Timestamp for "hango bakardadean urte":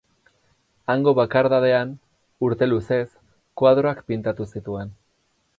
0.93-2.71